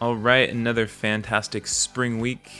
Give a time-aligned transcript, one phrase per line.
[0.00, 2.50] All right, another fantastic spring week.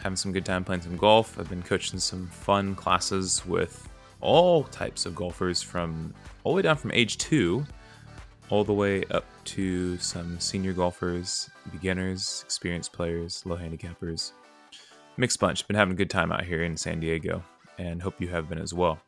[0.00, 1.36] Having some good time playing some golf.
[1.36, 3.88] I've been coaching some fun classes with
[4.20, 6.14] all types of golfers from
[6.44, 7.66] all the way down from age two
[8.50, 14.30] all the way up to some senior golfers, beginners, experienced players, low handicappers.
[15.16, 15.66] Mixed bunch.
[15.66, 17.42] Been having a good time out here in San Diego
[17.78, 19.00] and hope you have been as well.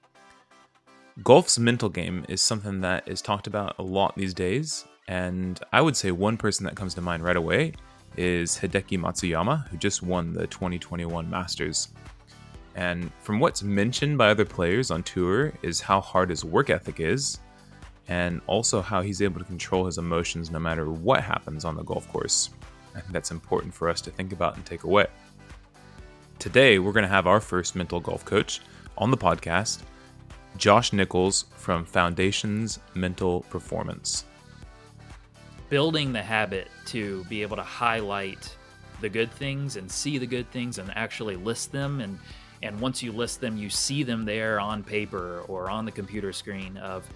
[1.23, 5.81] Golf's mental game is something that is talked about a lot these days and I
[5.81, 7.73] would say one person that comes to mind right away
[8.17, 11.89] is Hideki Matsuyama, who just won the 2021 Masters.
[12.77, 17.01] And from what's mentioned by other players on tour is how hard his work ethic
[17.01, 17.41] is,
[18.07, 21.83] and also how he's able to control his emotions no matter what happens on the
[21.83, 22.51] golf course.
[22.95, 25.09] I think that's important for us to think about and take away.
[26.39, 28.61] Today, we're going to have our first mental golf coach
[28.97, 29.81] on the podcast,
[30.57, 34.27] Josh Nichols from Foundations Mental Performance
[35.71, 38.55] building the habit to be able to highlight
[39.01, 42.01] the good things and see the good things and actually list them.
[42.01, 42.19] And
[42.63, 46.33] and once you list them you see them there on paper or on the computer
[46.33, 47.09] screen of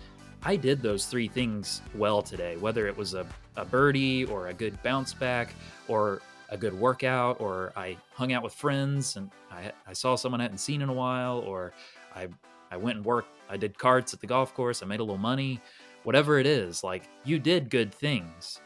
[0.43, 4.55] i did those three things well today whether it was a, a birdie or a
[4.55, 5.55] good bounce back
[5.89, 10.41] or a good workout or i hung out with friends and i, I saw someone
[10.41, 11.73] i hadn't seen in a while or
[12.15, 12.29] i
[12.71, 15.19] i went and worked i did carts at the golf course i made a little
[15.19, 15.61] money
[16.05, 18.61] whatever it is, like you did good things.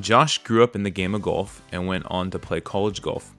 [0.00, 3.34] Josh grew up in the game of golf and went on to play college golf.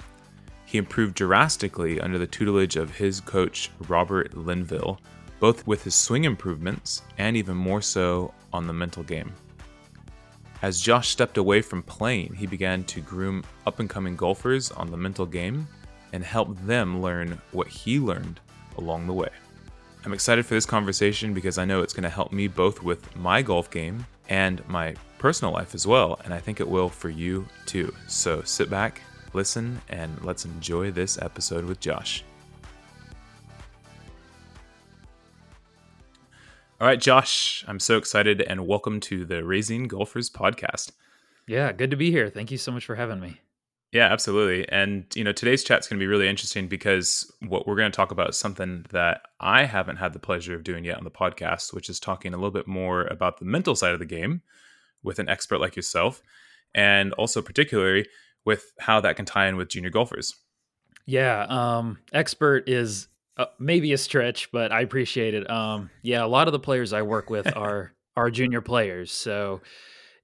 [0.66, 5.00] He improved drastically under the tutelage of his coach, Robert Linville,
[5.40, 9.34] both with his swing improvements and even more so on the mental game.
[10.62, 14.90] As Josh stepped away from playing, he began to groom up and coming golfers on
[14.90, 15.68] the mental game
[16.14, 18.40] and help them learn what he learned
[18.78, 19.30] along the way.
[20.06, 23.16] I'm excited for this conversation because I know it's going to help me both with
[23.16, 27.10] my golf game and my personal life as well, and I think it will for
[27.10, 27.94] you too.
[28.10, 32.26] So sit back, listen, and let's enjoy this episode with Josh.
[36.82, 40.92] All right, Josh, I'm so excited and welcome to the Raising Golfers podcast.
[41.48, 42.30] Yeah, good to be here.
[42.30, 43.40] Thank you so much for having me.
[43.94, 44.68] Yeah, absolutely.
[44.70, 47.96] And you know, today's chat's going to be really interesting because what we're going to
[47.96, 51.12] talk about is something that I haven't had the pleasure of doing yet on the
[51.12, 54.42] podcast, which is talking a little bit more about the mental side of the game
[55.04, 56.24] with an expert like yourself,
[56.74, 58.08] and also particularly
[58.46, 60.34] with how that can tie in with junior golfers.
[61.06, 65.48] Yeah, um, expert is uh, maybe a stretch, but I appreciate it.
[65.48, 69.62] Um, yeah, a lot of the players I work with are are junior players, so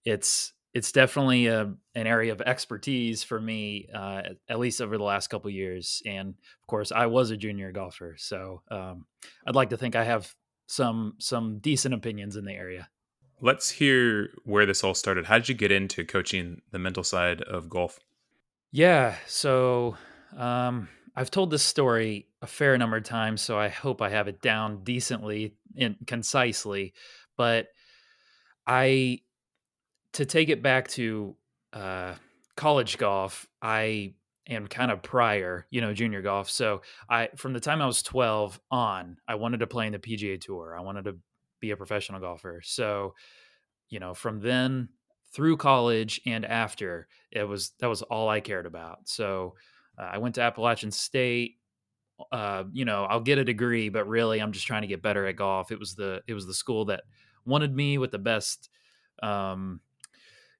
[0.05, 5.03] it's it's definitely a, an area of expertise for me, uh, at least over the
[5.03, 6.01] last couple years.
[6.05, 9.05] And of course, I was a junior golfer, so um,
[9.47, 10.33] I'd like to think I have
[10.67, 12.87] some some decent opinions in the area.
[13.41, 15.25] Let's hear where this all started.
[15.25, 17.99] How did you get into coaching the mental side of golf?
[18.71, 19.97] Yeah, so
[20.37, 24.27] um, I've told this story a fair number of times, so I hope I have
[24.27, 26.93] it down decently and concisely.
[27.35, 27.67] But
[28.67, 29.21] I
[30.13, 31.35] to take it back to
[31.73, 32.15] uh,
[32.55, 34.13] college golf, I
[34.47, 36.49] am kind of prior, you know, junior golf.
[36.49, 39.99] So I, from the time I was 12 on, I wanted to play in the
[39.99, 40.75] PGA Tour.
[40.77, 41.17] I wanted to
[41.59, 42.61] be a professional golfer.
[42.63, 43.13] So,
[43.89, 44.89] you know, from then
[45.31, 49.07] through college and after, it was that was all I cared about.
[49.07, 49.55] So
[49.97, 51.57] uh, I went to Appalachian State.
[52.31, 55.25] Uh, you know, I'll get a degree, but really, I'm just trying to get better
[55.27, 55.71] at golf.
[55.71, 57.03] It was the it was the school that
[57.45, 58.69] wanted me with the best
[59.23, 59.79] um,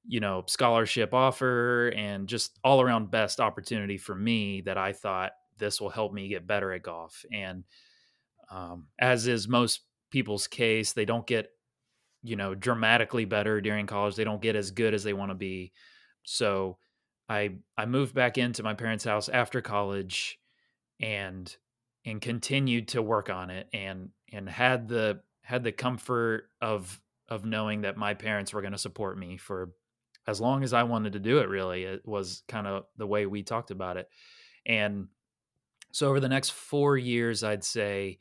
[0.08, 5.34] you know scholarship offer and just all around best opportunity for me that I thought
[5.58, 7.26] this will help me get better at golf.
[7.32, 7.66] And
[8.52, 9.82] um, as is most
[10.12, 11.50] people's case, they don't get
[12.24, 14.16] you know dramatically better during college.
[14.16, 15.74] They don't get as good as they want to be.
[16.24, 16.80] So
[17.28, 20.40] I I moved back into my parents' house after college
[21.00, 21.56] and
[22.06, 27.46] and continued to work on it and and had the had the comfort of of
[27.46, 29.72] knowing that my parents were going to support me for
[30.30, 33.26] as long as I wanted to do it, really, it was kind of the way
[33.26, 34.08] we talked about it.
[34.66, 35.08] And
[35.92, 38.20] so over the next four years, I'd say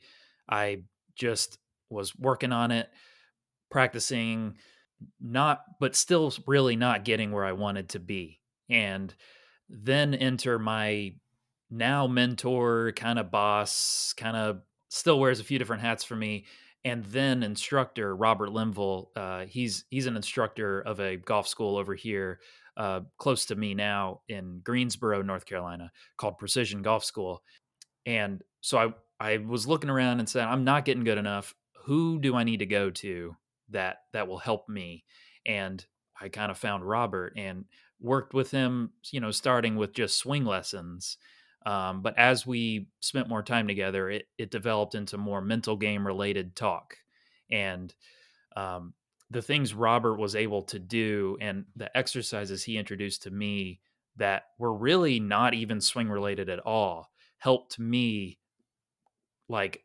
[0.49, 0.83] I
[1.15, 1.59] just
[1.89, 2.89] was working on it,
[3.69, 4.57] practicing,
[5.21, 8.39] not, but still really not getting where I wanted to be.
[8.69, 9.13] and
[9.69, 11.13] then enter my
[11.69, 16.45] now mentor, kind of boss, kind of still wears a few different hats for me,
[16.85, 19.11] and then instructor Robert Linville.
[19.15, 22.39] Uh, he's he's an instructor of a golf school over here,
[22.77, 27.43] uh, close to me now in Greensboro, North Carolina, called Precision Golf School.
[28.05, 31.53] And so I I was looking around and said, I'm not getting good enough.
[31.85, 33.35] Who do I need to go to
[33.69, 35.03] that that will help me?
[35.45, 35.85] And
[36.19, 37.65] I kind of found Robert and
[37.99, 41.17] worked with him, you know, starting with just swing lessons.
[41.65, 46.07] Um, but as we spent more time together, it, it developed into more mental game
[46.07, 46.95] related talk.
[47.51, 47.93] And
[48.55, 48.93] um,
[49.29, 53.79] the things Robert was able to do and the exercises he introduced to me
[54.15, 58.37] that were really not even swing related at all helped me
[59.47, 59.83] like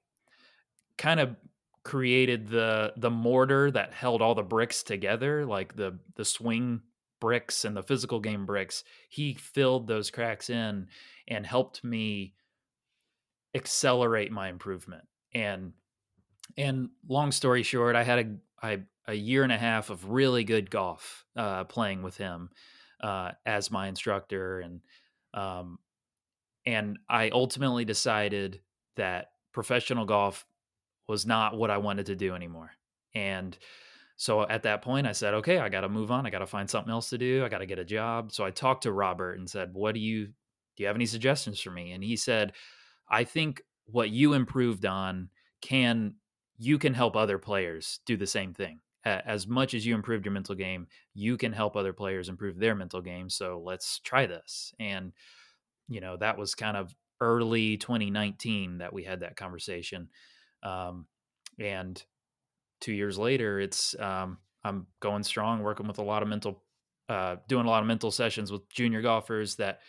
[0.98, 1.36] kind of
[1.84, 6.80] created the the mortar that held all the bricks together like the the swing
[7.20, 10.88] bricks and the physical game bricks he filled those cracks in
[11.28, 12.34] and helped me
[13.54, 15.72] accelerate my improvement and
[16.56, 20.44] and long story short i had a I, a year and a half of really
[20.44, 22.48] good golf uh, playing with him
[23.02, 24.80] uh, as my instructor and
[25.34, 25.78] um,
[26.64, 28.60] and i ultimately decided
[28.96, 30.46] that professional golf
[31.08, 32.72] was not what I wanted to do anymore.
[33.14, 33.56] And
[34.16, 36.26] so at that point, I said, okay, I got to move on.
[36.26, 37.44] I got to find something else to do.
[37.44, 38.32] I got to get a job.
[38.32, 40.28] So I talked to Robert and said, what do you,
[40.76, 41.92] do you have any suggestions for me?
[41.92, 42.52] And he said,
[43.08, 45.28] I think what you improved on
[45.60, 46.14] can,
[46.56, 48.80] you can help other players do the same thing.
[49.04, 52.74] As much as you improved your mental game, you can help other players improve their
[52.74, 53.28] mental game.
[53.28, 54.72] So let's try this.
[54.80, 55.12] And,
[55.88, 60.08] you know, that was kind of early 2019 that we had that conversation.
[60.62, 61.06] Um,
[61.58, 62.02] and
[62.80, 66.62] two years later, it's um, I'm going strong, working with a lot of mental,
[67.08, 69.80] uh, doing a lot of mental sessions with junior golfers that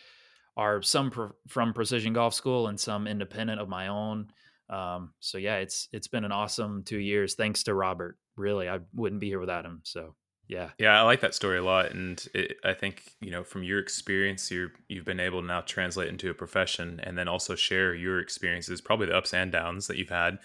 [0.56, 4.28] are some from Precision Golf School and some independent of my own.
[4.70, 7.34] Um, so yeah, it's it's been an awesome two years.
[7.34, 8.16] Thanks to Robert.
[8.36, 9.80] Really, I wouldn't be here without him.
[9.84, 10.14] So
[10.48, 13.62] yeah yeah i like that story a lot and it, i think you know from
[13.62, 17.54] your experience you you've been able to now translate into a profession and then also
[17.54, 20.38] share your experiences probably the ups and downs that you've had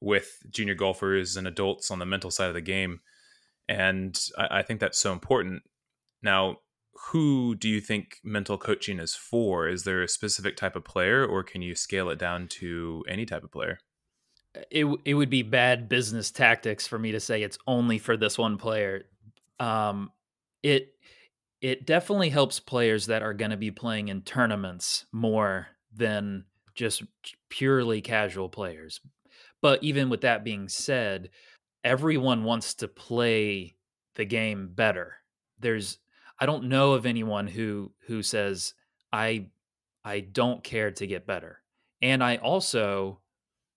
[0.00, 3.00] with junior golfers and adults on the mental side of the game
[3.68, 5.62] and I, I think that's so important
[6.22, 6.58] now
[7.08, 11.24] who do you think mental coaching is for is there a specific type of player
[11.24, 13.78] or can you scale it down to any type of player
[14.70, 18.36] it it would be bad business tactics for me to say it's only for this
[18.36, 19.04] one player
[19.58, 20.10] um,
[20.62, 20.94] it
[21.62, 26.44] it definitely helps players that are going to be playing in tournaments more than
[26.74, 27.04] just
[27.48, 29.00] purely casual players.
[29.60, 31.30] But even with that being said,
[31.84, 33.76] everyone wants to play
[34.16, 35.14] the game better.
[35.60, 35.98] There's
[36.42, 38.74] I don't know of anyone who who says
[39.12, 39.46] I
[40.04, 41.60] I don't care to get better.
[42.00, 43.20] And I also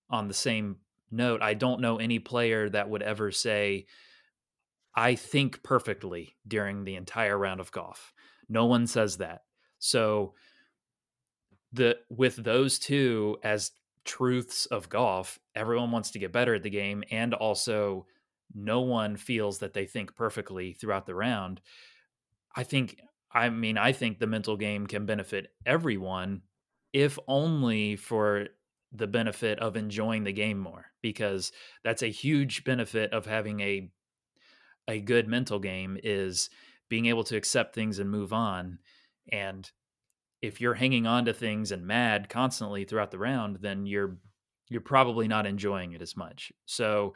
[0.09, 0.77] on the same
[1.11, 3.85] note, I don't know any player that would ever say
[4.95, 8.15] I think perfectly during the entire round of golf.
[8.49, 9.41] No one says that.
[9.77, 10.33] So
[11.71, 13.73] the with those two as
[14.05, 18.07] truths of golf, everyone wants to get better at the game and also
[18.55, 21.61] no one feels that they think perfectly throughout the round.
[22.55, 23.01] I think
[23.31, 26.43] I mean I think the mental game can benefit everyone
[26.93, 28.47] if only for
[28.91, 31.51] the benefit of enjoying the game more because
[31.83, 33.91] that's a huge benefit of having a
[34.87, 36.49] a good mental game is
[36.89, 38.79] being able to accept things and move on.
[39.31, 39.69] And
[40.41, 44.17] if you're hanging on to things and mad constantly throughout the round, then you're
[44.69, 46.51] you're probably not enjoying it as much.
[46.65, 47.15] So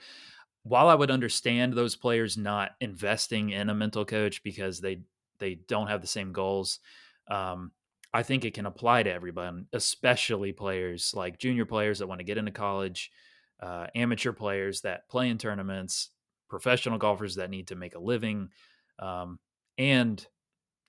[0.63, 5.04] while I would understand those players not investing in a mental coach because they
[5.39, 6.79] they don't have the same goals,
[7.29, 7.72] um,
[8.13, 12.25] I think it can apply to everyone, especially players like junior players that want to
[12.25, 13.12] get into college,
[13.62, 16.10] uh, amateur players that play in tournaments,
[16.50, 18.50] professional golfers that need to make a living,
[18.98, 19.39] um,
[19.77, 20.25] and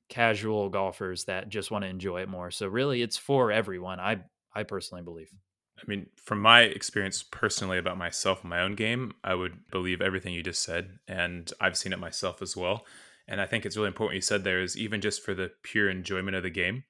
[0.09, 2.50] casual golfers that just want to enjoy it more.
[2.50, 4.00] So really, it's for everyone.
[4.00, 5.30] I I personally believe.
[5.78, 10.02] I mean, from my experience personally about myself and my own game, I would believe
[10.02, 12.85] everything you just said, and I've seen it myself as well.
[13.31, 15.89] And I think it's really important you said there is even just for the pure
[15.89, 16.85] enjoyment of the game.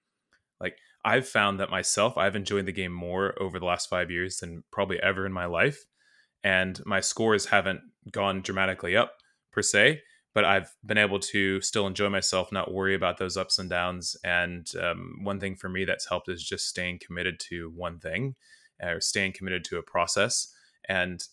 [0.60, 4.38] Like I've found that myself, I've enjoyed the game more over the last five years
[4.38, 5.84] than probably ever in my life
[6.42, 7.80] and my scores haven't
[8.10, 9.14] gone dramatically up
[9.52, 10.00] per se
[10.34, 14.16] but i've been able to still enjoy myself not worry about those ups and downs
[14.24, 18.34] and um, one thing for me that's helped is just staying committed to one thing
[18.82, 20.52] or staying committed to a process
[20.88, 21.24] and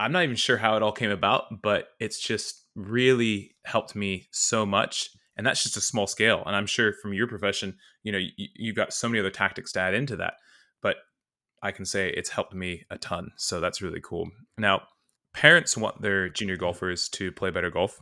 [0.00, 4.26] i'm not even sure how it all came about but it's just really helped me
[4.30, 8.12] so much and that's just a small scale and i'm sure from your profession you
[8.12, 10.34] know you, you've got so many other tactics to add into that
[10.82, 10.96] but
[11.62, 14.30] i can say it's helped me a ton so that's really cool.
[14.58, 14.82] Now
[15.32, 17.98] parents want their junior golfers to play better golf.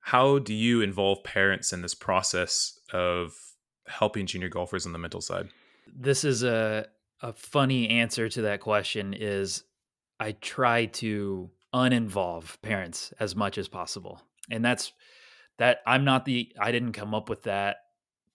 [0.00, 3.34] How do you involve parents in this process of
[3.86, 5.48] helping junior golfers on the mental side?
[5.94, 6.86] This is a
[7.20, 9.62] a funny answer to that question is
[10.22, 14.22] i try to uninvolve parents as much as possible.
[14.50, 14.92] And that's
[15.58, 17.76] that i'm not the i didn't come up with that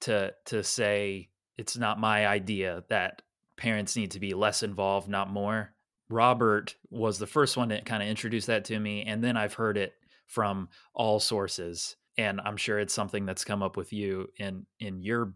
[0.01, 3.21] to to say it's not my idea that
[3.55, 5.73] parents need to be less involved not more.
[6.09, 9.53] Robert was the first one to kind of introduce that to me and then i've
[9.53, 9.93] heard it
[10.27, 11.95] from all sources.
[12.17, 15.33] And i'm sure it's something that's come up with you in in your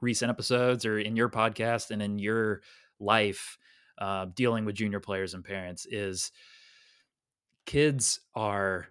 [0.00, 2.62] recent episodes or in your podcast and in your
[2.98, 3.56] life
[4.02, 6.32] uh, dealing with junior players and parents is
[7.66, 8.88] kids are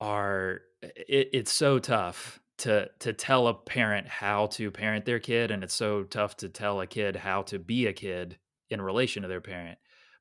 [0.00, 5.52] are it, it's so tough to to tell a parent how to parent their kid
[5.52, 8.36] and it's so tough to tell a kid how to be a kid
[8.68, 9.78] in relation to their parent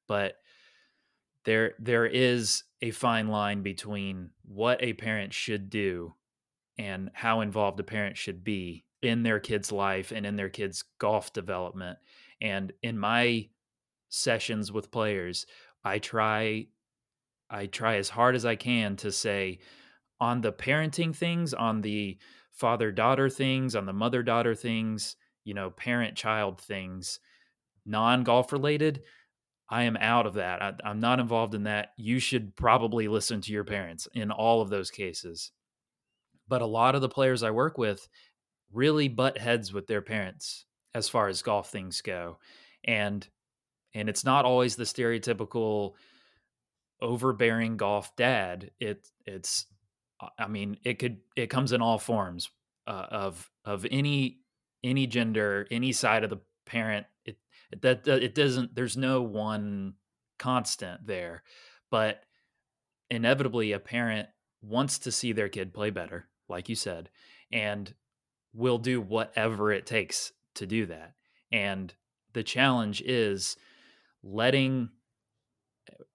[0.08, 0.36] but
[1.46, 6.14] there there is a fine line between what a parent should do
[6.78, 10.84] and how involved a parent should be in their kid's life and in their kid's
[11.00, 11.98] golf development
[12.42, 13.48] and in my
[14.10, 15.46] sessions with players
[15.84, 16.66] i try
[17.50, 19.60] i try as hard as i can to say
[20.20, 22.18] on the parenting things, on the
[22.52, 25.16] father daughter things, on the mother daughter things,
[25.46, 27.20] you know, parent child things,
[27.86, 29.02] non golf related,
[29.70, 30.62] I am out of that.
[30.62, 31.90] I, I'm not involved in that.
[31.98, 35.52] You should probably listen to your parents in all of those cases.
[36.48, 38.08] But a lot of the players I work with
[38.74, 42.38] really butt heads with their parents as far as golf things go.
[42.84, 43.28] And
[43.94, 45.94] and it's not always the stereotypical
[47.02, 48.72] overbearing golf dad.
[48.80, 49.66] It it's
[50.38, 52.50] I mean, it could it comes in all forms
[52.88, 54.40] uh, of of any
[54.84, 57.06] any gender, any side of the parent.
[57.26, 57.38] It,
[57.72, 58.76] it that it doesn't.
[58.76, 59.94] There's no one
[60.38, 61.44] constant there,
[61.90, 62.24] but
[63.10, 64.30] inevitably, a parent
[64.62, 67.10] wants to see their kid play better, like you said,
[67.52, 67.94] and
[68.54, 71.14] will do whatever it takes to do that.
[71.52, 71.94] And
[72.34, 73.58] the challenge is
[74.24, 74.90] letting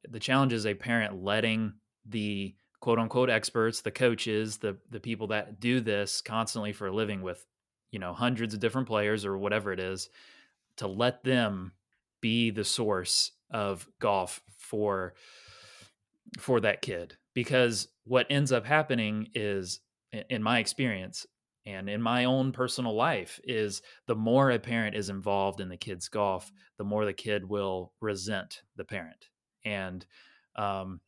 [0.09, 1.75] the challenge is a parent letting
[2.07, 6.93] the quote unquote experts, the coaches, the the people that do this constantly for a
[6.93, 7.45] living with,
[7.91, 10.11] you know, hundreds of different players or whatever it is,
[10.77, 11.73] to let them
[12.21, 15.15] be the source of golf for
[16.39, 19.81] for that kid because what ends up happening is
[20.31, 21.27] in my experience
[21.67, 25.77] and in my own personal life is the more a parent is involved in the
[25.77, 29.29] kid's golf the more the kid will resent the parent
[29.65, 30.07] and
[30.57, 31.01] um,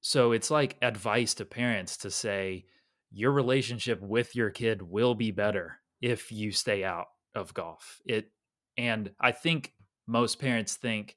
[0.00, 2.64] so it's like advice to parents to say
[3.10, 8.00] your relationship with your kid will be better if you stay out of golf.
[8.06, 8.30] It
[8.76, 9.74] and I think
[10.06, 11.16] most parents think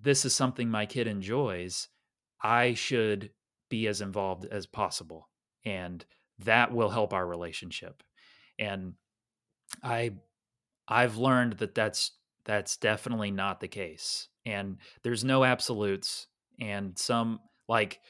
[0.00, 1.88] this is something my kid enjoys.
[2.42, 3.30] I should
[3.68, 5.28] be as involved as possible
[5.64, 6.04] and
[6.40, 8.02] that will help our relationship.
[8.58, 8.94] And
[9.82, 10.12] I
[10.86, 12.12] I've learned that that's
[12.44, 14.28] that's definitely not the case.
[14.46, 16.26] And there's no absolutes
[16.58, 18.00] and some like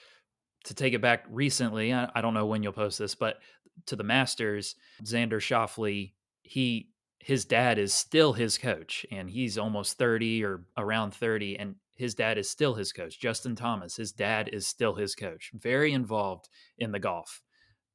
[0.65, 3.39] to take it back recently, I, I don't know when you'll post this, but
[3.87, 9.99] to the Masters, Xander Schauffele, he his dad is still his coach and he's almost
[9.99, 14.49] 30 or around 30 and his dad is still his coach justin thomas his dad
[14.53, 17.43] is still his coach very involved in the golf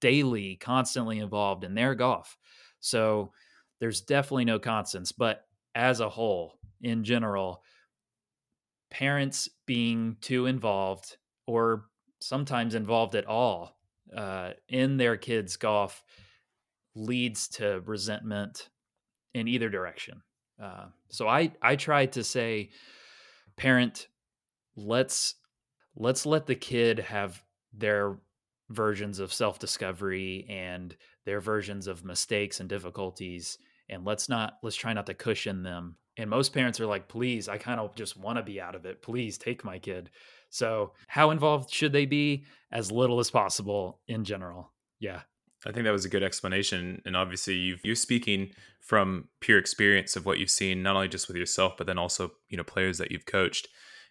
[0.04, 2.38] daily constantly involved in their golf
[2.82, 3.32] so
[3.80, 5.46] there's definitely no constants but
[5.76, 7.64] as a whole in general
[8.92, 11.16] parents being too involved
[11.48, 11.86] or
[12.20, 13.78] sometimes involved at all
[14.16, 16.04] uh, in their kids' golf
[16.96, 18.70] leads to resentment
[19.34, 20.22] in either direction.
[20.62, 22.70] Uh, so I I try to say,
[23.58, 24.08] parent,
[24.76, 25.36] let's
[25.96, 27.44] let's let the kid have
[27.74, 28.18] their
[28.74, 33.58] versions of self discovery and their versions of mistakes and difficulties,
[33.90, 35.96] and let's not let's try not to cushion them.
[36.18, 38.86] And most parents are like, please, I kind of just want to be out of
[38.86, 39.02] it.
[39.02, 40.12] Please take my kid.
[40.50, 42.46] So, how involved should they be?
[42.72, 44.72] As little as possible in general.
[45.00, 45.22] Yeah.
[45.66, 47.02] I think that was a good explanation.
[47.06, 51.28] And obviously, you've, you're speaking from pure experience of what you've seen, not only just
[51.28, 53.68] with yourself, but then also, you know, players that you've coached.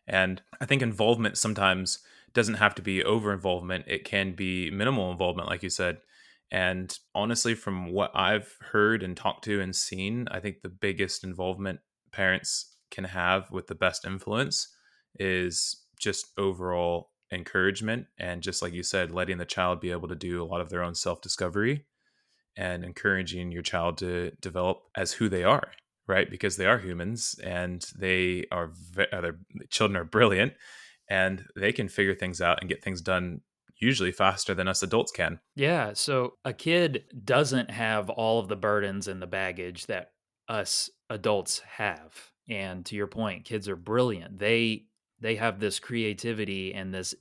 [0.06, 2.00] And I think involvement sometimes
[2.34, 5.98] doesn't have to be over involvement, it can be minimal involvement, like you said.
[6.50, 11.24] And honestly, from what I've heard and talked to and seen, I think the biggest
[11.24, 11.80] involvement
[12.12, 14.68] parents can have with the best influence
[15.18, 20.14] is just overall encouragement and just like you said letting the child be able to
[20.14, 21.86] do a lot of their own self-discovery
[22.56, 25.72] and encouraging your child to develop as who they are
[26.06, 29.38] right because they are humans and they are uh, their
[29.70, 30.52] children are brilliant
[31.08, 33.40] and they can figure things out and get things done
[33.78, 35.40] usually faster than us adults can.
[35.54, 40.12] Yeah so a kid doesn't have all of the burdens and the baggage that
[40.48, 44.38] us adults have and to your point kids are brilliant.
[44.38, 44.86] They
[45.20, 47.14] they have this creativity and this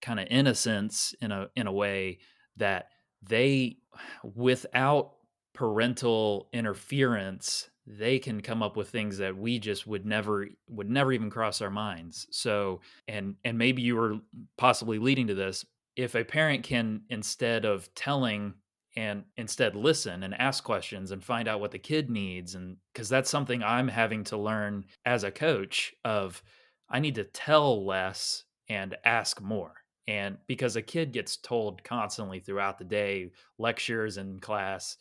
[0.00, 2.18] kind of innocence in a in a way
[2.56, 2.90] that
[3.22, 3.78] they
[4.22, 5.12] without
[5.54, 11.12] parental interference they can come up with things that we just would never would never
[11.12, 12.26] even cross our minds.
[12.30, 14.18] So and and maybe you were
[14.56, 15.64] possibly leading to this
[15.96, 18.54] if a parent can instead of telling
[18.96, 23.08] and instead listen and ask questions and find out what the kid needs and because
[23.08, 26.40] that's something i'm having to learn as a coach of
[26.88, 29.72] i need to tell less and ask more.
[30.06, 34.96] And because a kid gets told constantly throughout the day lectures in class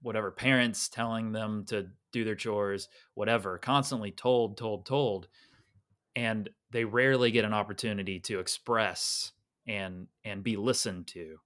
[0.00, 5.28] whatever parents telling them to do their chores whatever constantly told told told
[6.14, 9.32] and they rarely get an opportunity to express
[9.66, 11.38] and and be listened to.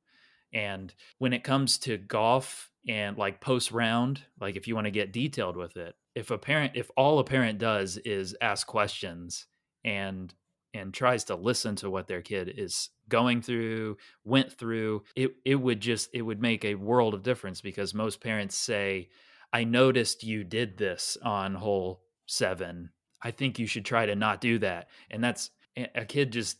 [0.53, 4.93] And when it comes to golf and like post round like if you want to
[4.93, 9.47] get detailed with it if a parent if all a parent does is ask questions
[9.85, 10.33] and
[10.77, 15.57] and tries to listen to what their kid is going through, went through, it it
[15.57, 19.09] would just it would make a world of difference because most parents say,
[19.53, 22.91] "I noticed you did this on hole 7.
[23.23, 25.50] I think you should try to not do that." And that's
[25.95, 26.59] a kid just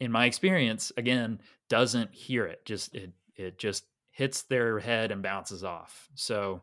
[0.00, 2.64] in my experience again doesn't hear it.
[2.64, 6.08] Just it it just hits their head and bounces off.
[6.14, 6.62] So,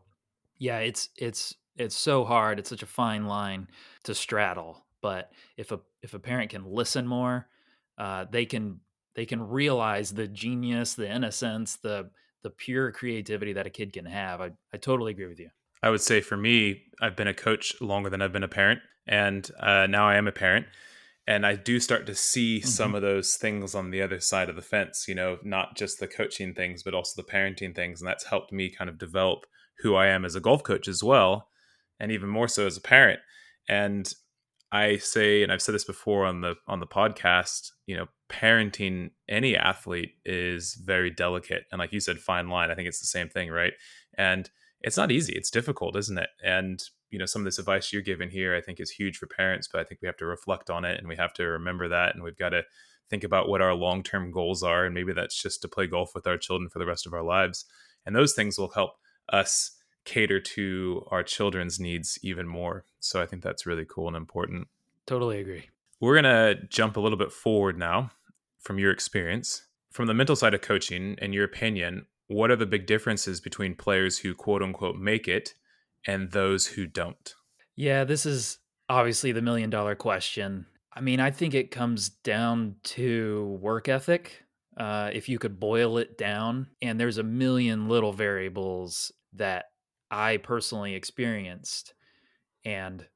[0.57, 2.59] yeah, it's it's it's so hard.
[2.59, 3.67] It's such a fine line
[4.03, 7.47] to straddle but if a if a parent can listen more,
[7.97, 8.79] uh, they can
[9.15, 12.09] they can realize the genius, the innocence, the
[12.43, 14.41] the pure creativity that a kid can have.
[14.41, 15.49] I, I totally agree with you.
[15.83, 18.81] I would say for me, I've been a coach longer than I've been a parent,
[19.07, 20.67] and uh, now I am a parent,
[21.27, 22.67] and I do start to see mm-hmm.
[22.67, 25.05] some of those things on the other side of the fence.
[25.07, 28.51] You know, not just the coaching things, but also the parenting things, and that's helped
[28.51, 29.45] me kind of develop
[29.79, 31.47] who I am as a golf coach as well,
[31.99, 33.19] and even more so as a parent.
[33.67, 34.11] And
[34.71, 39.11] I say, and I've said this before on the on the podcast, you know, parenting
[39.27, 42.69] any athlete is very delicate, and like you said, fine line.
[42.69, 43.73] I think it's the same thing, right?
[44.17, 44.49] And
[44.83, 46.29] it's not easy; it's difficult, isn't it?
[46.43, 49.27] And you know, some of this advice you're giving here, I think, is huge for
[49.27, 49.67] parents.
[49.71, 52.15] But I think we have to reflect on it, and we have to remember that,
[52.15, 52.63] and we've got to
[53.09, 56.15] think about what our long term goals are, and maybe that's just to play golf
[56.15, 57.65] with our children for the rest of our lives,
[58.05, 58.91] and those things will help
[59.29, 59.71] us
[60.05, 62.85] cater to our children's needs even more.
[62.99, 64.67] So I think that's really cool and important.
[65.05, 65.69] Totally agree.
[65.99, 68.11] We're going to jump a little bit forward now
[68.59, 69.63] from your experience.
[69.91, 73.75] From the mental side of coaching, in your opinion, what are the big differences between
[73.75, 75.53] players who quote unquote make it
[76.07, 77.35] and those who don't?
[77.75, 80.65] Yeah, this is obviously the million dollar question.
[80.93, 84.43] I mean, I think it comes down to work ethic.
[84.77, 89.65] Uh, if you could boil it down, and there's a million little variables that
[90.09, 91.93] I personally experienced
[92.65, 93.07] and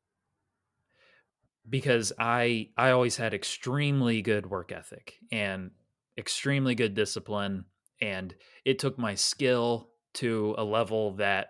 [1.70, 5.72] because I I always had extremely good work ethic and
[6.18, 7.66] extremely good discipline
[8.02, 11.50] and it took my skill to a level that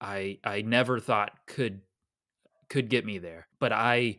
[0.00, 1.80] I I never thought could
[2.68, 4.18] could get me there but I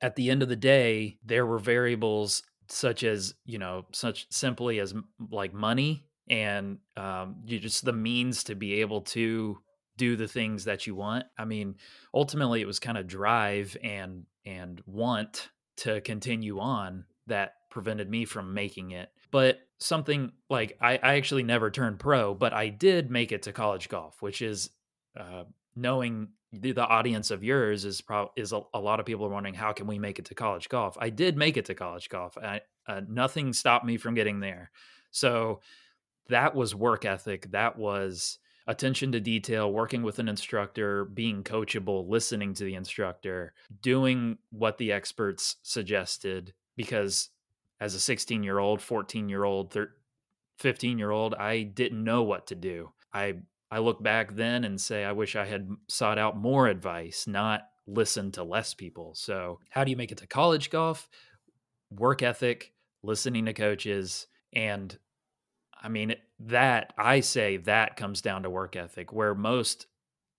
[0.00, 4.80] at the end of the day there were variables such as you know such simply
[4.80, 4.94] as
[5.30, 9.58] like money and um, you just the means to be able to
[9.96, 11.24] do the things that you want.
[11.38, 11.76] I mean,
[12.12, 18.24] ultimately, it was kind of drive and and want to continue on that prevented me
[18.24, 19.10] from making it.
[19.30, 23.52] But something like I, I actually never turned pro, but I did make it to
[23.52, 24.70] college golf, which is
[25.18, 29.26] uh, knowing the, the, audience of yours is pro- is a, a, lot of people
[29.26, 30.96] are wondering how can we make it to college golf.
[30.98, 32.38] I did make it to college golf.
[32.38, 34.70] I, uh, nothing stopped me from getting there.
[35.10, 35.60] So
[36.28, 37.50] that was work ethic.
[37.50, 43.52] That was attention to detail, working with an instructor, being coachable, listening to the instructor,
[43.80, 46.52] doing what the experts suggested.
[46.76, 47.30] Because
[47.80, 49.76] as a 16 year old, 14 year old,
[50.58, 52.92] 15 year old, I didn't know what to do.
[53.12, 53.36] I
[53.70, 57.62] I look back then and say I wish I had sought out more advice, not
[57.86, 59.14] listened to less people.
[59.14, 61.08] So, how do you make it to college golf?
[61.90, 64.96] Work ethic, listening to coaches, and
[65.82, 69.86] I mean, that I say that comes down to work ethic, where most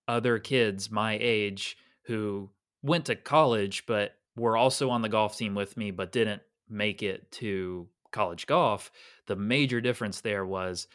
[0.06, 2.50] other kids my age who
[2.82, 7.02] went to college but were also on the golf team with me but didn't make
[7.02, 8.90] it to college golf,
[9.26, 10.86] the major difference there was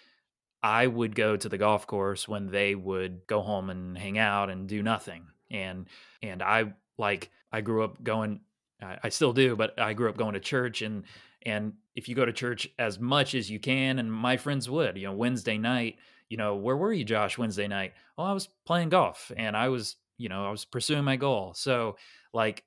[0.61, 4.49] I would go to the golf course when they would go home and hang out
[4.49, 5.25] and do nothing.
[5.51, 5.87] And
[6.21, 8.41] and I like I grew up going
[8.81, 11.03] I still do, but I grew up going to church and
[11.45, 14.97] and if you go to church as much as you can and my friends would,
[14.97, 15.97] you know, Wednesday night,
[16.29, 17.93] you know, where were you Josh Wednesday night?
[18.17, 21.53] Oh, I was playing golf and I was, you know, I was pursuing my goal.
[21.53, 21.97] So
[22.33, 22.63] like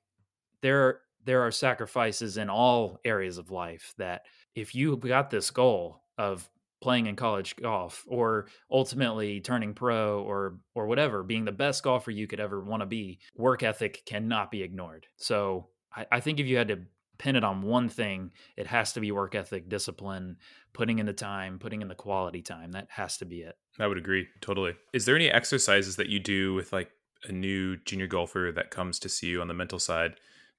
[0.61, 4.23] there there are sacrifices in all areas of life that
[4.55, 6.49] if you've got this goal of
[6.81, 12.11] playing in college golf or ultimately turning pro or or whatever being the best golfer
[12.11, 15.05] you could ever want to be work ethic cannot be ignored.
[15.17, 16.79] So I, I, think if you had to
[17.17, 20.37] pin it on one thing it has to be work ethic discipline
[20.71, 22.71] putting in the time putting in the quality time.
[22.71, 23.57] That has to be it.
[23.79, 24.75] I would agree totally.
[24.93, 26.89] Is there any exercises that you do with like
[27.25, 30.13] a new junior golfer that comes to see you on the mental side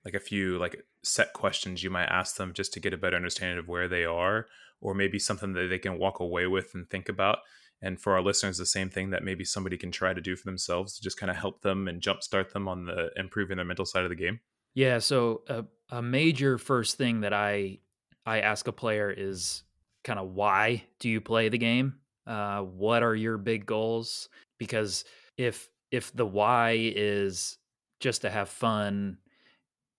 [0.09, 3.17] like a few like set questions you might ask them just to get a better
[3.17, 4.47] understanding of where they are
[4.81, 7.39] or maybe something that they can walk away with and think about.
[7.81, 10.45] And for our listeners the same thing that maybe somebody can try to do for
[10.45, 13.87] themselves to just kind of help them and jumpstart them on the improving their mental
[13.87, 14.41] side of the game.
[14.75, 17.79] Yeah so a, a major first thing that i
[18.27, 19.63] i ask a player is
[20.05, 21.95] kind of why do you play the game?
[22.27, 24.29] Uh, what are your big goals?
[24.59, 25.05] Because
[25.37, 27.59] if if the why is
[28.01, 29.19] just to have fun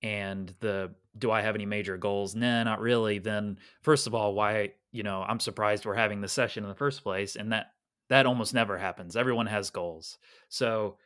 [0.01, 2.35] and the do I have any major goals?
[2.35, 3.19] Nah, not really.
[3.19, 6.75] Then first of all, why you know I'm surprised we're having the session in the
[6.75, 7.71] first place, and that
[8.09, 9.15] that almost never happens.
[9.15, 10.97] Everyone has goals, so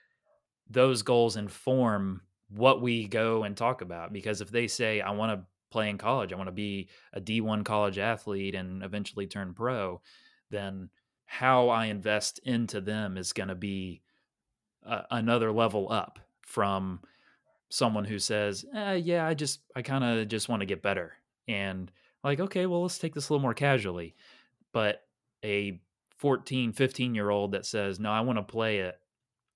[0.69, 4.13] those goals inform what we go and talk about.
[4.13, 7.19] Because if they say I want to play in college, I want to be a
[7.19, 10.01] D1 college athlete and eventually turn pro,
[10.51, 10.89] then
[11.25, 14.01] how I invest into them is going to be
[14.85, 16.99] uh, another level up from
[17.73, 21.13] someone who says, eh, "Yeah, I just I kind of just want to get better,"
[21.47, 21.91] and
[22.23, 24.15] like, okay, well, let's take this a little more casually.
[24.73, 25.05] But
[25.43, 25.81] a
[26.17, 28.99] 14, 15 year old that says, "No, I want to play it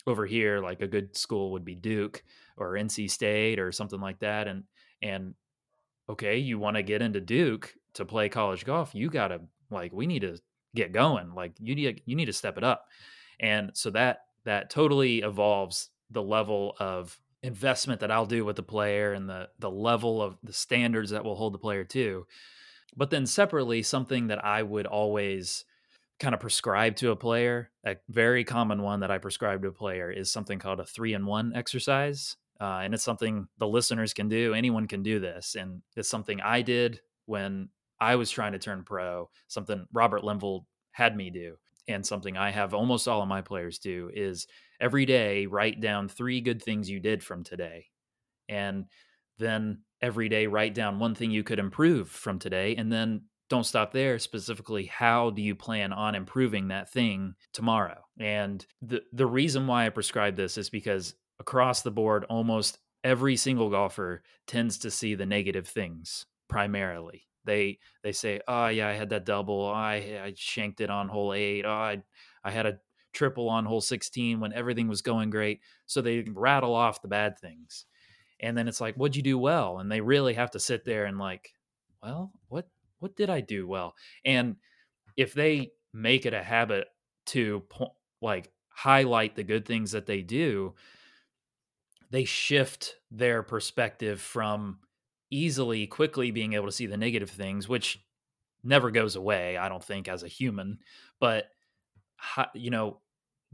[0.07, 2.23] over here," like a good school would be Duke
[2.57, 4.63] or NC State or something like that, and
[5.01, 5.35] and
[6.09, 9.93] okay, you want to get into Duke to play college golf, you got to like
[9.93, 10.39] we need to
[10.75, 11.33] get going.
[11.35, 12.87] Like you need you need to step it up.
[13.39, 18.63] And so that that totally evolves the level of investment that I'll do with the
[18.63, 22.27] player and the the level of the standards that will hold the player to.
[22.95, 25.65] But then separately, something that I would always
[26.19, 29.71] kind of prescribe to a player, a very common one that I prescribe to a
[29.71, 32.35] player is something called a three in one exercise.
[32.59, 34.55] Uh, and it's something the listeners can do.
[34.55, 35.55] Anyone can do this.
[35.55, 40.65] And it's something I did when I was trying to turn pro, something Robert Linville
[40.91, 41.57] had me do
[41.87, 44.47] and something I have almost all of my players do is
[44.79, 47.87] every day write down three good things you did from today.
[48.49, 48.85] And
[49.37, 52.75] then every day write down one thing you could improve from today.
[52.75, 54.19] And then don't stop there.
[54.19, 58.01] Specifically, how do you plan on improving that thing tomorrow?
[58.19, 63.37] And the, the reason why I prescribe this is because across the board, almost every
[63.37, 68.93] single golfer tends to see the negative things primarily they they say, "Oh yeah, I
[68.93, 69.65] had that double.
[69.65, 71.65] I I shanked it on hole 8.
[71.65, 72.03] Oh, I
[72.43, 72.79] I had a
[73.17, 77.39] triple on hole 16 when everything was going great." So they rattle off the bad
[77.39, 77.85] things.
[78.39, 81.05] And then it's like, "What'd you do well?" And they really have to sit there
[81.05, 81.53] and like,
[82.03, 84.57] "Well, what what did I do well?" And
[85.17, 86.87] if they make it a habit
[87.27, 87.67] to
[88.21, 90.75] like highlight the good things that they do,
[92.09, 94.79] they shift their perspective from
[95.29, 98.05] easily, quickly being able to see the negative things, which
[98.63, 100.79] never goes away, I don't think, as a human.
[101.19, 101.51] But,
[102.53, 103.01] you know,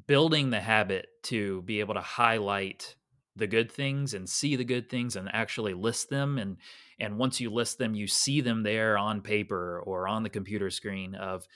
[0.07, 2.95] building the habit to be able to highlight
[3.35, 6.57] the good things and see the good things and actually list them and
[6.99, 10.69] and once you list them you see them there on paper or on the computer
[10.69, 11.47] screen of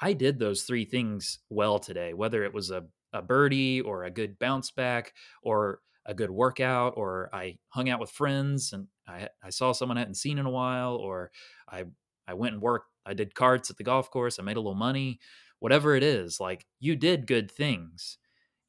[0.00, 4.10] i did those three things well today whether it was a, a birdie or a
[4.10, 9.28] good bounce back or a good workout or I hung out with friends and I,
[9.42, 11.30] I saw someone I hadn't seen in a while or
[11.68, 11.84] I
[12.26, 14.74] I went and worked I did carts at the golf course I made a little
[14.74, 15.18] money
[15.60, 18.18] whatever it is like you did good things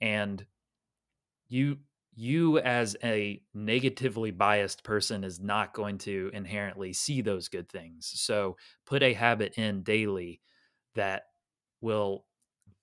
[0.02, 0.46] and
[1.50, 1.78] you
[2.20, 8.12] you as a negatively biased person is not going to inherently see those good things
[8.16, 10.42] so put a habit in daily
[10.96, 11.24] that
[11.82, 12.26] will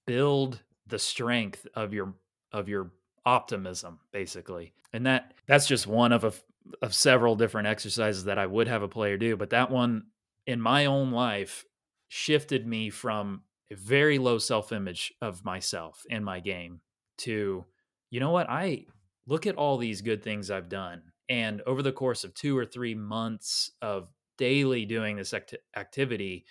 [0.06, 2.14] build the strength of your
[2.52, 2.92] of your
[3.26, 6.32] optimism basically and that that's just one of a
[6.80, 10.04] of several different exercises that I would have a player do but that one
[10.46, 11.64] in my own life
[12.08, 16.80] shifted me from a very low self-image of myself in my game
[17.18, 17.64] to
[18.10, 18.48] you know what?
[18.48, 18.86] I
[19.26, 21.02] look at all these good things I've done.
[21.28, 26.44] And over the course of 2 or 3 months of daily doing this act- activity,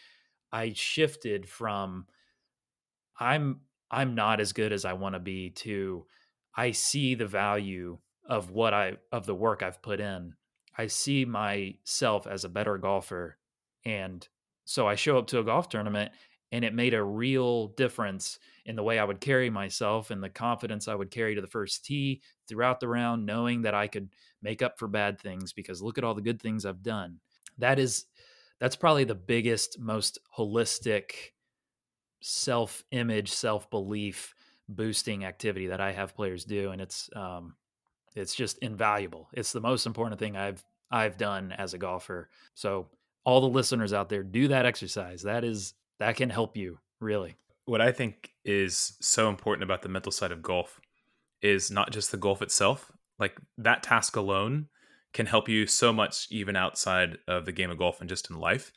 [0.51, 2.05] I shifted from
[3.19, 6.05] I'm I'm not as good as I want to be to
[6.55, 10.33] I see the value of what I of the work I've put in.
[10.77, 13.37] I see myself as a better golfer.
[13.85, 14.27] And
[14.65, 16.11] so I show up to a golf tournament
[16.53, 20.29] and it made a real difference in the way I would carry myself and the
[20.29, 24.09] confidence I would carry to the first tee throughout the round knowing that I could
[24.43, 27.17] make up for bad things because look at all the good things I've done.
[27.57, 28.05] That is
[28.59, 31.31] that's probably the biggest most holistic
[32.21, 34.35] self-image, self-belief
[34.69, 37.55] boosting activity that I have players do and it's um
[38.15, 39.27] it's just invaluable.
[39.33, 42.29] It's the most important thing I've I've done as a golfer.
[42.53, 42.89] So
[43.25, 45.23] all the listeners out there do that exercise.
[45.23, 47.35] That is that can help you really.
[47.65, 50.79] What I think is so important about the mental side of golf
[51.41, 52.91] is not just the golf itself.
[53.19, 54.67] Like that task alone
[55.13, 58.39] can help you so much even outside of the game of golf and just in
[58.39, 58.71] life.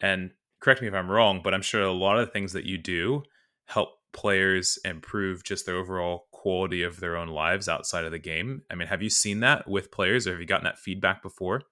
[0.00, 0.30] And
[0.60, 2.78] correct me if I'm wrong, but I'm sure a lot of the things that you
[2.78, 3.22] do
[3.66, 8.62] help players improve just their overall quality of their own lives outside of the game.
[8.70, 11.62] I mean, have you seen that with players or have you gotten that feedback before?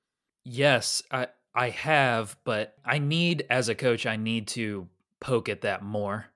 [0.44, 4.88] Yes, I I have, but I need as a coach I need to
[5.20, 6.26] poke at that more.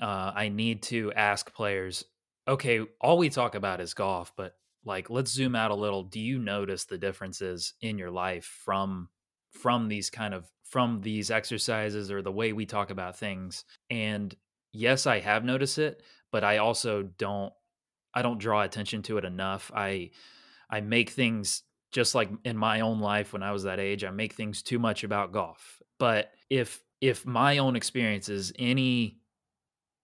[0.00, 2.04] Uh, I need to ask players,
[2.48, 6.02] okay, all we talk about is golf, but like let's zoom out a little.
[6.02, 9.08] Do you notice the differences in your life from
[9.50, 13.64] from these kind of from these exercises or the way we talk about things?
[13.88, 14.34] And
[14.72, 17.52] yes, I have noticed it, but I also don't
[18.12, 19.70] I don't draw attention to it enough.
[19.74, 20.10] I
[20.68, 21.62] I make things
[21.94, 24.80] just like in my own life when I was that age, I make things too
[24.80, 25.80] much about golf.
[25.98, 29.20] But if if my own experience is any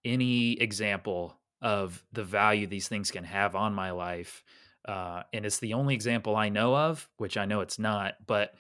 [0.05, 4.44] any example of the value these things can have on my life,
[4.87, 8.55] uh, and it's the only example I know of, which I know it's not, but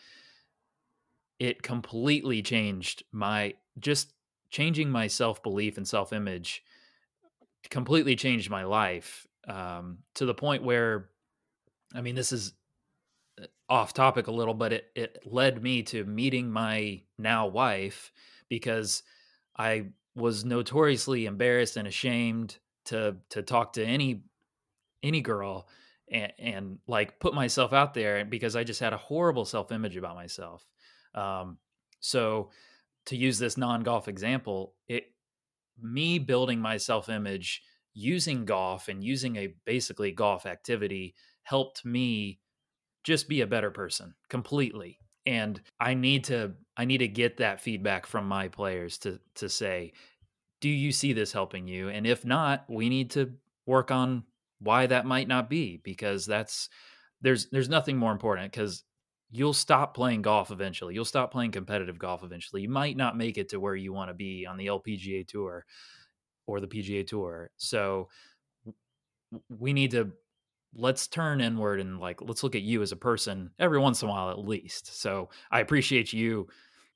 [1.38, 4.12] it completely changed my just
[4.50, 6.64] changing my self belief and self image
[7.70, 11.10] completely changed my life um, to the point where,
[11.94, 12.54] I mean, this is
[13.68, 18.12] off topic a little, but it it led me to meeting my now wife
[18.48, 19.02] because
[19.56, 24.22] I was notoriously embarrassed and ashamed to to talk to any
[25.02, 25.68] any girl
[26.10, 29.96] and, and like put myself out there because I just had a horrible self image
[29.96, 30.66] about myself.
[31.14, 31.58] Um,
[32.00, 32.50] so
[33.06, 35.12] to use this non golf example, it
[35.80, 37.62] me building my self image
[37.94, 42.38] using golf and using a basically golf activity helped me
[43.04, 44.98] just be a better person completely.
[45.26, 49.48] And i need to i need to get that feedback from my players to to
[49.48, 49.92] say
[50.60, 51.88] do you see this helping you?
[51.88, 53.32] And if not we need to
[53.66, 54.24] work on
[54.58, 56.68] why that might not be because that's
[57.22, 58.84] there's there's nothing more important because
[59.30, 60.94] you'll stop playing golf eventually.
[60.94, 62.62] You'll stop playing competitive golf eventually.
[62.62, 65.64] You might not make it to where you want to be on the lpga tour
[66.46, 67.50] or the PGA Tour.
[67.56, 68.08] So
[69.48, 70.10] we need to
[70.74, 74.08] let's turn inward and like let's look at you as a person every once in
[74.08, 75.00] a while at least.
[75.00, 76.48] So I appreciate you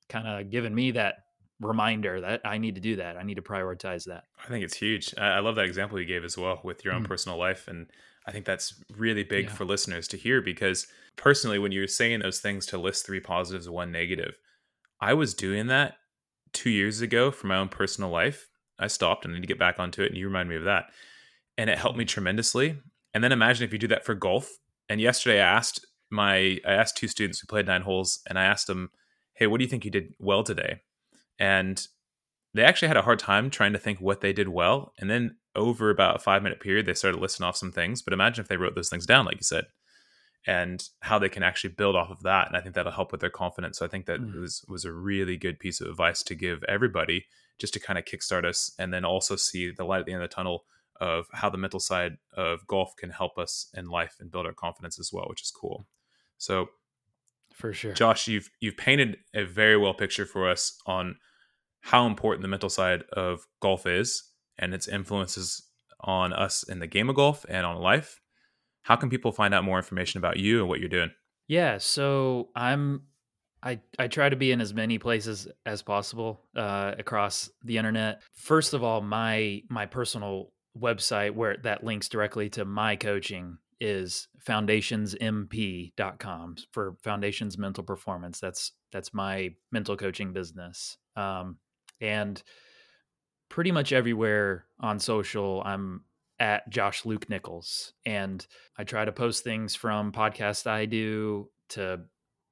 [0.09, 1.25] kind of giving me that
[1.61, 3.17] reminder that I need to do that.
[3.17, 4.25] I need to prioritize that.
[4.43, 5.15] I think it's huge.
[5.19, 7.09] I love that example you gave as well with your own mm.
[7.09, 7.87] personal life and
[8.27, 9.53] I think that's really big yeah.
[9.53, 13.69] for listeners to hear because personally when you're saying those things to list three positives
[13.69, 14.39] one negative,
[15.01, 15.97] I was doing that
[16.53, 19.59] 2 years ago for my own personal life I stopped and I need to get
[19.59, 20.09] back onto it.
[20.09, 20.87] And you remind me of that.
[21.57, 22.79] And it helped me tremendously.
[23.15, 24.59] And then imagine if you do that for golf.
[24.89, 28.45] And yesterday I asked my I asked two students who played nine holes and I
[28.45, 28.91] asked them,
[29.35, 30.81] Hey, what do you think you did well today?
[31.39, 31.87] And
[32.53, 34.93] they actually had a hard time trying to think what they did well.
[34.99, 38.03] And then over about a five minute period, they started listing off some things.
[38.03, 39.65] But imagine if they wrote those things down, like you said,
[40.47, 42.47] and how they can actually build off of that.
[42.47, 43.79] And I think that'll help with their confidence.
[43.79, 44.41] So I think that mm.
[44.41, 47.27] was was a really good piece of advice to give everybody
[47.59, 50.23] just to kind of kickstart us and then also see the light at the end
[50.23, 50.65] of the tunnel
[51.01, 54.53] of how the mental side of golf can help us in life and build our
[54.53, 55.87] confidence as well, which is cool.
[56.39, 56.69] So
[57.55, 57.93] for sure.
[57.93, 61.17] Josh, you've you've painted a very well picture for us on
[61.81, 64.25] how important the mental side of golf is
[64.59, 65.63] and its influences
[66.01, 68.21] on us in the game of golf and on life.
[68.83, 71.11] How can people find out more information about you and what you're doing?
[71.47, 73.03] Yeah, so I'm
[73.63, 78.23] I, I try to be in as many places as possible uh, across the internet.
[78.35, 84.29] First of all, my my personal website where that links directly to my coaching is
[84.47, 91.59] foundationsmp.com for foundations mental performance that's that's my mental coaching business um,
[92.01, 92.43] and
[93.49, 96.03] pretty much everywhere on social i'm
[96.41, 98.47] at josh luke nichols and
[98.79, 102.01] i try to post things from podcasts i do to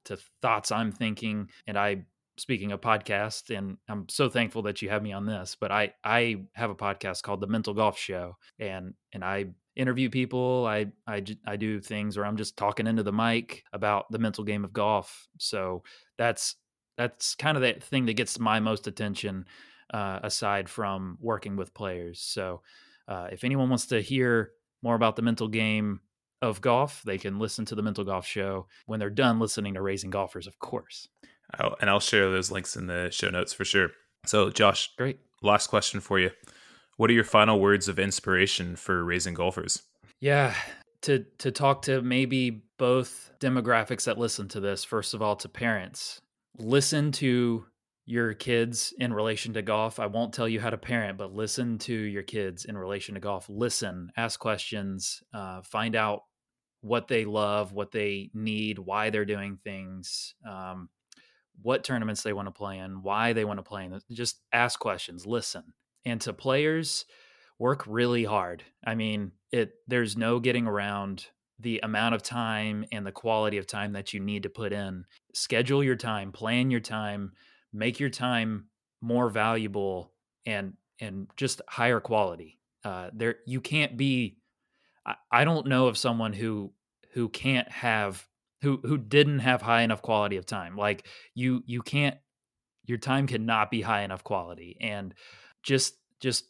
[0.05, 1.49] to thoughts I'm thinking.
[1.67, 2.05] And I
[2.37, 5.93] speaking of podcast and i'm so thankful that you have me on this but i
[6.03, 10.85] i have a podcast called the mental golf show and and i interview people i
[11.07, 14.63] i i do things where i'm just talking into the mic about the mental game
[14.63, 15.83] of golf so
[16.17, 16.55] that's
[16.97, 19.45] that's kind of the thing that gets my most attention
[19.93, 22.61] uh, aside from working with players so
[23.07, 25.99] uh, if anyone wants to hear more about the mental game
[26.41, 29.81] of golf they can listen to the mental golf show when they're done listening to
[29.81, 31.07] raising golfers of course
[31.59, 33.89] I'll, and I'll share those links in the show notes for sure.
[34.25, 35.19] So, Josh, great.
[35.41, 36.31] Last question for you.
[36.97, 39.83] What are your final words of inspiration for raising golfers?
[40.19, 40.55] Yeah,
[41.01, 44.83] to to talk to maybe both demographics that listen to this.
[44.83, 46.21] First of all, to parents,
[46.57, 47.65] listen to
[48.05, 49.99] your kids in relation to golf.
[49.99, 53.21] I won't tell you how to parent, but listen to your kids in relation to
[53.21, 53.47] golf.
[53.49, 56.23] Listen, ask questions, uh, find out
[56.81, 60.35] what they love, what they need, why they're doing things.
[60.47, 60.89] Um,
[61.61, 63.99] what tournaments they want to play in, why they want to play in.
[64.11, 65.63] Just ask questions, listen.
[66.05, 67.05] And to players,
[67.59, 68.63] work really hard.
[68.85, 71.27] I mean, it there's no getting around
[71.59, 75.05] the amount of time and the quality of time that you need to put in.
[75.33, 77.31] Schedule your time, plan your time,
[77.71, 78.65] make your time
[79.01, 80.11] more valuable
[80.45, 82.59] and and just higher quality.
[82.83, 84.37] Uh, there you can't be
[85.05, 86.73] I, I don't know of someone who
[87.13, 88.27] who can't have
[88.63, 90.75] who who didn't have high enough quality of time.
[90.75, 92.17] Like you you can't
[92.85, 95.13] your time cannot be high enough quality and
[95.61, 96.45] just just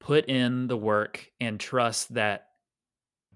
[0.00, 2.48] put in the work and trust that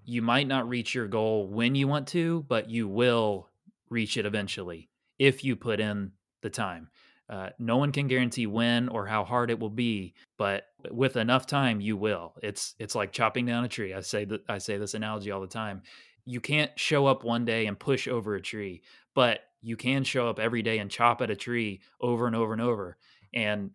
[0.03, 3.47] you might not reach your goal when you want to, but you will
[3.89, 6.89] reach it eventually if you put in the time.
[7.29, 11.45] Uh, no one can guarantee when or how hard it will be, but with enough
[11.45, 12.33] time, you will.
[12.41, 13.93] It's it's like chopping down a tree.
[13.93, 15.83] I say that I say this analogy all the time
[16.29, 18.83] you can't show up one day and push over a tree,
[19.15, 22.53] but you can show up every day and chop at a tree over and over
[22.53, 22.97] and over.
[23.33, 23.71] And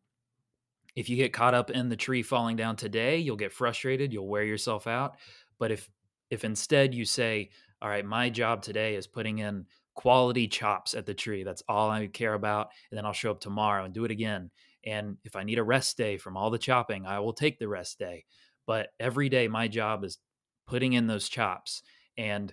[0.95, 4.29] if you get caught up in the tree falling down today, you'll get frustrated, you'll
[4.29, 5.17] wear yourself out.
[5.59, 5.91] But if
[6.31, 7.51] if instead you say,
[7.83, 11.43] "All right, my job today is putting in quality chops at the tree.
[11.43, 14.51] That's all I care about." And then I'll show up tomorrow and do it again.
[14.85, 17.69] And if I need a rest day from all the chopping, I will take the
[17.69, 18.27] rest day.
[18.65, 20.19] But every day my job is
[20.67, 21.83] putting in those chops
[22.17, 22.53] and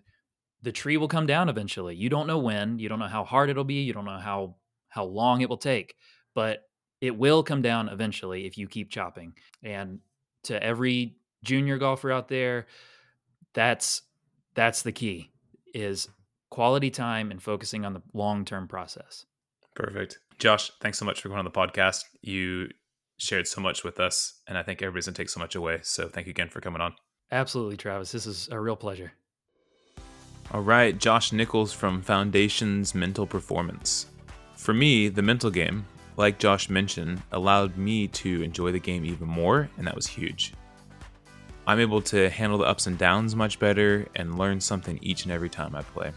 [0.61, 1.95] the tree will come down eventually.
[1.95, 4.55] You don't know when, you don't know how hard it'll be, you don't know how
[4.89, 5.95] how long it will take,
[6.35, 6.63] but
[6.99, 9.33] it will come down eventually if you keep chopping.
[9.63, 9.99] And
[10.43, 12.67] to every junior golfer out there,
[13.53, 14.03] that's
[14.53, 15.31] that's the key
[15.73, 16.09] is
[16.49, 19.25] quality time and focusing on the long-term process.
[19.73, 20.19] Perfect.
[20.37, 22.03] Josh, thanks so much for going on the podcast.
[22.21, 22.67] You
[23.17, 25.79] shared so much with us, and I think everybody's gonna take so much away.
[25.83, 26.93] So thank you again for coming on.
[27.31, 28.11] Absolutely, Travis.
[28.11, 29.13] This is a real pleasure.
[30.53, 34.07] All right, Josh Nichols from Foundations Mental Performance.
[34.57, 35.85] For me, the mental game,
[36.17, 40.51] like Josh mentioned, allowed me to enjoy the game even more, and that was huge.
[41.65, 45.31] I'm able to handle the ups and downs much better and learn something each and
[45.31, 46.11] every time I play.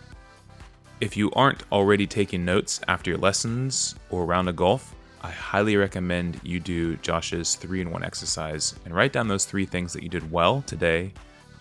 [1.01, 5.77] If you aren't already taking notes after your lessons or round of golf, I highly
[5.77, 10.03] recommend you do Josh's 3 in 1 exercise and write down those three things that
[10.03, 11.13] you did well today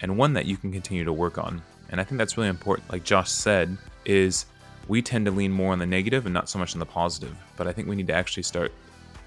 [0.01, 1.61] and one that you can continue to work on
[1.93, 2.91] and I think that's really important.
[2.91, 4.47] Like Josh said, is
[4.87, 7.37] we tend to lean more on the negative and not so much on the positive.
[7.55, 8.73] But I think we need to actually start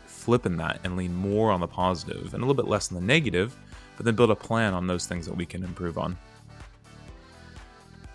[0.07, 3.07] flipping that and lean more on the positive and a little bit less on the
[3.07, 3.57] negative,
[3.97, 6.19] but then build a plan on those things that we can improve on.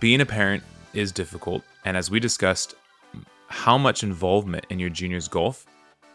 [0.01, 2.75] Being a parent is difficult, and as we discussed,
[3.47, 5.65] how much involvement in your junior's golf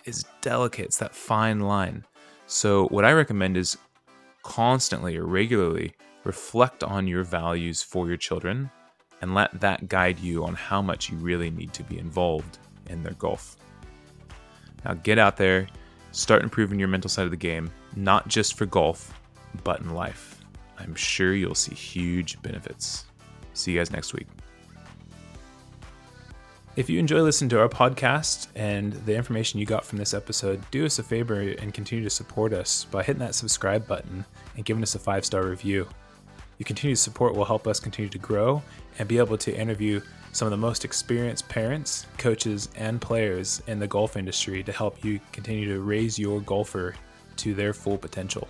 [0.05, 0.85] is delicate.
[0.85, 2.05] It's that fine line.
[2.47, 3.79] So, what I recommend is
[4.43, 5.95] constantly or regularly
[6.27, 8.71] reflect on your values for your children
[9.23, 12.59] and let that guide you on how much you really need to be involved
[12.89, 13.57] in their golf.
[14.85, 15.69] Now, get out there,
[16.13, 19.19] start improving your mental side of the game, not just for golf,
[19.65, 20.45] but in life.
[20.79, 23.07] I'm sure you'll see huge benefits.
[23.55, 24.27] See you guys next week.
[26.77, 30.63] If you enjoy listening to our podcast and the information you got from this episode,
[30.71, 34.65] do us a favor and continue to support us by hitting that subscribe button and
[34.67, 35.89] giving us a five star review.
[36.59, 38.63] Your continued support will help us continue to grow
[38.99, 40.01] and be able to interview
[40.33, 45.05] some of the most experienced parents, coaches, and players in the golf industry to help
[45.05, 46.95] you continue to raise your golfer
[47.37, 48.49] to their full potential.